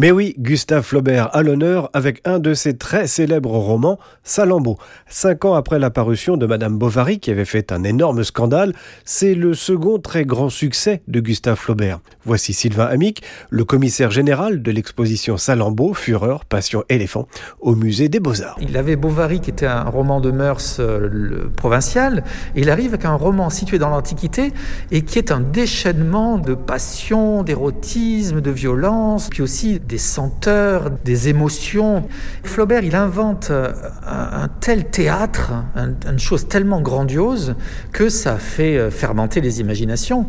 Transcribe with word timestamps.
Mais 0.00 0.12
oui, 0.12 0.36
Gustave 0.38 0.84
Flaubert 0.84 1.28
a 1.34 1.42
l'honneur 1.42 1.90
avec 1.92 2.20
un 2.24 2.38
de 2.38 2.54
ses 2.54 2.76
très 2.76 3.08
célèbres 3.08 3.58
romans, 3.58 3.98
Salammbô. 4.22 4.78
Cinq 5.08 5.44
ans 5.44 5.54
après 5.54 5.80
la 5.80 5.90
parution 5.90 6.36
de 6.36 6.46
Madame 6.46 6.78
Bovary, 6.78 7.18
qui 7.18 7.32
avait 7.32 7.44
fait 7.44 7.72
un 7.72 7.82
énorme 7.82 8.22
scandale, 8.22 8.74
c'est 9.04 9.34
le 9.34 9.54
second 9.54 9.98
très 9.98 10.24
grand 10.24 10.50
succès 10.50 11.02
de 11.08 11.18
Gustave 11.18 11.56
Flaubert. 11.56 11.98
Voici 12.24 12.52
Sylvain 12.52 12.84
Amic, 12.84 13.24
le 13.50 13.64
commissaire 13.64 14.12
général 14.12 14.62
de 14.62 14.70
l'exposition 14.70 15.36
Salammbô, 15.36 15.94
Fureur, 15.94 16.44
Passion, 16.44 16.84
Éléphant, 16.88 17.26
au 17.58 17.74
musée 17.74 18.08
des 18.08 18.20
Beaux-Arts. 18.20 18.56
Il 18.60 18.76
avait 18.76 18.94
Bovary, 18.94 19.40
qui 19.40 19.50
était 19.50 19.66
un 19.66 19.82
roman 19.82 20.20
de 20.20 20.30
mœurs 20.30 20.76
euh, 20.78 21.48
provincial, 21.56 22.22
et 22.54 22.60
il 22.60 22.70
arrive 22.70 22.90
avec 22.94 23.04
un 23.04 23.16
roman 23.16 23.50
situé 23.50 23.80
dans 23.80 23.88
l'Antiquité 23.88 24.52
et 24.92 25.02
qui 25.02 25.18
est 25.18 25.32
un 25.32 25.40
déchaînement 25.40 26.38
de 26.38 26.54
passion, 26.54 27.42
d'érotisme, 27.42 28.40
de 28.40 28.50
violence, 28.52 29.28
puis 29.28 29.42
aussi 29.42 29.80
des 29.88 29.98
senteurs, 29.98 30.90
des 30.90 31.28
émotions. 31.28 32.06
Flaubert, 32.44 32.84
il 32.84 32.94
invente 32.94 33.48
euh, 33.50 33.72
un, 34.06 34.48
tel 34.60 34.84
théâtre, 34.84 35.52
une 35.76 36.18
chose 36.18 36.46
tellement 36.46 36.82
grandiose, 36.82 37.54
que 37.92 38.08
ça 38.08 38.36
fait 38.36 38.76
euh, 38.76 38.90
fermenter 38.90 39.40
les 39.40 39.60
imaginations. 39.60 40.26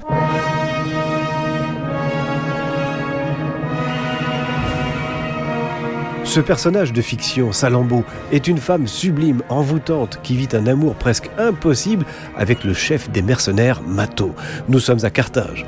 Ce 6.23 6.39
personnage 6.39 6.93
de 6.93 7.01
fiction, 7.01 7.51
Salammbô, 7.51 8.03
est 8.31 8.47
une 8.47 8.59
femme 8.59 8.87
sublime, 8.87 9.41
envoûtante, 9.49 10.19
qui 10.21 10.37
vit 10.37 10.47
un 10.53 10.67
amour 10.67 10.95
presque 10.95 11.29
impossible 11.39 12.05
avec 12.37 12.63
le 12.63 12.73
chef 12.73 13.09
des 13.09 13.23
mercenaires, 13.23 13.81
Mato. 13.81 14.35
Nous 14.67 14.79
sommes 14.79 15.03
à 15.03 15.09
Carthage. 15.09 15.65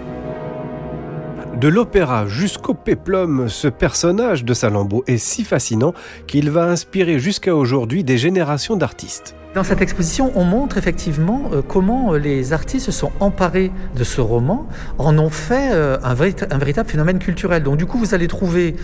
De 1.59 1.67
l'opéra 1.67 2.27
jusqu'au 2.27 2.73
péplum, 2.73 3.49
ce 3.49 3.67
personnage 3.67 4.45
de 4.45 4.53
Salammbô 4.53 5.03
est 5.05 5.17
si 5.17 5.43
fascinant 5.43 5.93
qu'il 6.25 6.49
va 6.49 6.63
inspirer 6.63 7.19
jusqu'à 7.19 7.55
aujourd'hui 7.55 8.03
des 8.03 8.17
générations 8.17 8.77
d'artistes. 8.77 9.35
Dans 9.53 9.65
cette 9.65 9.81
exposition, 9.81 10.31
on 10.35 10.45
montre 10.45 10.77
effectivement 10.77 11.49
euh, 11.51 11.61
comment 11.61 12.13
euh, 12.13 12.17
les 12.17 12.53
artistes 12.53 12.85
se 12.85 12.93
sont 12.93 13.11
emparés 13.19 13.69
de 13.97 14.05
ce 14.05 14.21
roman, 14.21 14.65
en 14.97 15.17
ont 15.19 15.29
fait 15.29 15.71
euh, 15.73 15.97
un, 16.03 16.13
véritable 16.13 16.89
phénomène 16.89 17.19
culturel. 17.19 17.61
Donc 17.61 17.75
du 17.75 17.85
coup, 17.85 17.97
vous 17.97 18.13
allez 18.13 18.29
trouver 18.29 18.75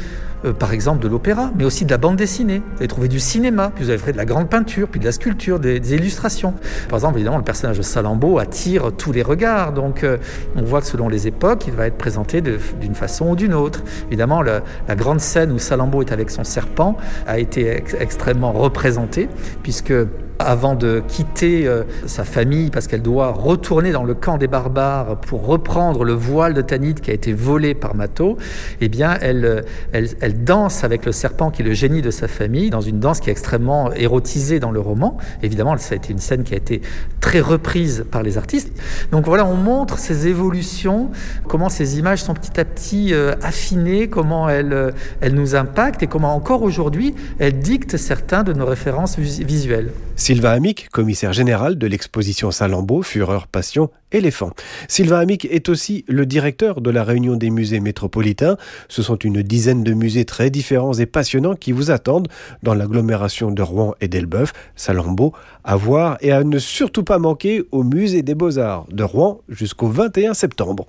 par 0.60 0.72
exemple 0.72 1.02
de 1.02 1.08
l'opéra, 1.08 1.50
mais 1.56 1.64
aussi 1.64 1.84
de 1.84 1.90
la 1.90 1.98
bande 1.98 2.16
dessinée. 2.16 2.60
Vous 2.60 2.78
allez 2.78 2.88
trouver 2.88 3.08
du 3.08 3.20
cinéma, 3.20 3.72
puis 3.74 3.84
vous 3.84 3.90
allez 3.90 3.98
trouver 3.98 4.12
de 4.12 4.18
la 4.18 4.26
grande 4.26 4.50
peinture, 4.50 4.88
puis 4.88 5.00
de 5.00 5.06
la 5.06 5.12
sculpture, 5.12 5.60
des, 5.60 5.96
illustrations. 5.96 6.54
Par 6.90 6.98
exemple, 6.98 7.16
évidemment, 7.16 7.38
le 7.38 7.44
personnage 7.44 7.78
de 7.78 7.82
Salammbô 7.82 8.38
attire 8.38 8.92
tous 8.96 9.12
les 9.12 9.24
regards. 9.24 9.74
Donc 9.74 10.06
on 10.56 10.62
voit 10.62 10.82
que 10.82 10.88
selon 10.88 11.10
les 11.10 11.26
époques, 11.26 11.64
il 11.66 11.74
va 11.74 11.88
être 11.88 11.98
présenté 11.98 12.42
d'une 12.42 12.94
façon 12.94 13.30
ou 13.30 13.36
d'une 13.36 13.56
autre. 13.56 13.82
Évidemment, 14.10 14.44
la, 14.44 14.62
grande 14.96 15.22
scène 15.22 15.52
où 15.52 15.58
Salammbô 15.58 16.02
est 16.02 16.12
avec 16.12 16.30
son 16.30 16.44
serpent 16.44 16.98
a 17.26 17.40
été 17.40 17.84
extrêmement 18.00 18.52
représentée, 18.52 19.30
puisque 19.64 19.94
avant 20.40 20.57
de 20.58 21.04
quitter 21.08 21.68
euh, 21.68 21.84
sa 22.08 22.24
famille 22.24 22.72
parce 22.72 22.88
qu'elle 22.88 23.04
doit 23.04 23.32
retourner 23.32 23.92
dans 23.92 24.04
le 24.04 24.16
camp 24.16 24.38
des 24.38 24.48
barbares 24.48 25.20
pour 25.22 25.46
reprendre 25.46 26.04
le 26.04 26.14
voile 26.14 26.56
de 26.56 26.62
Tanit 26.62 26.96
qui 26.96 27.12
a 27.12 27.14
été 27.14 27.32
volé 27.32 27.76
par 27.76 27.96
Mato, 27.96 28.38
eh 28.82 28.90
bien 28.90 29.18
elle, 29.22 29.46
euh, 29.46 29.62
elle, 29.92 30.10
elle, 30.20 30.44
danse 30.44 30.84
avec 30.84 31.06
le 31.06 31.12
serpent 31.12 31.52
qui 31.52 31.62
est 31.62 31.66
le 31.66 31.74
génie 31.74 32.02
de 32.02 32.10
sa 32.10 32.28
famille 32.28 32.72
dans 32.72 32.82
une 32.82 33.00
danse 33.00 33.20
qui 33.20 33.30
est 33.30 33.32
extrêmement 33.32 33.94
érotisée 33.94 34.60
dans 34.60 34.72
le 34.72 34.80
roman. 34.80 35.18
Évidemment, 35.44 35.78
ça 35.78 35.94
a 35.94 35.98
été 35.98 36.12
une 36.12 36.20
scène 36.20 36.44
qui 36.44 36.56
a 36.56 36.58
été 36.58 36.82
très 37.22 37.40
reprise 37.40 38.06
par 38.10 38.24
les 38.24 38.38
artistes. 38.38 38.72
Donc 39.12 39.26
voilà, 39.26 39.46
on 39.46 39.56
montre 39.56 40.00
ces 40.00 40.28
évolutions, 40.28 41.12
comment 41.48 41.70
ces 41.70 42.00
images 42.00 42.24
sont 42.24 42.34
petit 42.34 42.60
à 42.60 42.66
petit 42.66 43.14
euh, 43.14 43.36
affinées, 43.44 44.08
comment 44.08 44.50
elles, 44.50 44.94
elles 45.22 45.36
nous 45.36 45.56
impactent 45.56 46.02
et 46.02 46.08
comment 46.08 46.36
encore 46.36 46.64
aujourd'hui 46.64 47.14
elles 47.38 47.60
dictent 47.60 47.98
certains 47.98 48.44
de 48.44 48.54
nos 48.54 48.66
références 48.66 49.20
visuelles. 49.20 49.92
Sylvain 50.48 50.60
Amic, 50.60 50.88
commissaire 50.92 51.34
général 51.34 51.78
de 51.78 51.88
l'exposition 51.88 52.52
Salammbô, 52.52 53.02
Fureur, 53.02 53.48
Passion, 53.48 53.90
Éléphant. 54.14 54.52
Sylvain 54.88 55.20
Amic 55.20 55.44
est 55.44 55.68
aussi 55.68 56.06
le 56.08 56.26
directeur 56.26 56.80
de 56.80 56.90
la 56.90 57.04
Réunion 57.04 57.36
des 57.36 57.50
musées 57.50 57.82
métropolitains. 57.82 58.56
Ce 58.88 59.04
sont 59.04 59.18
une 59.18 59.42
dizaine 59.42 59.84
de 59.84 59.92
musées 59.92 60.24
très 60.24 60.50
différents 60.50 60.94
et 60.94 61.06
passionnants 61.06 61.56
qui 61.56 61.74
vous 61.74 61.92
attendent 61.92 62.30
dans 62.64 62.76
l'agglomération 62.76 63.52
de 63.52 63.62
Rouen 63.62 63.94
et 64.00 64.08
d'Elbeuf. 64.08 64.54
Salammbô 64.78 65.34
à 65.66 65.76
voir 65.76 66.18
et 66.22 66.32
à 66.32 66.46
ne 66.46 66.60
surtout 66.60 67.04
pas 67.04 67.20
manquer 67.20 67.66
au 67.74 67.84
musée 67.84 68.22
des 68.22 68.34
beaux-arts 68.34 68.86
de 68.90 69.04
Rouen 69.04 69.42
jusqu'au 69.50 69.88
21 69.88 70.34
septembre. 70.34 70.88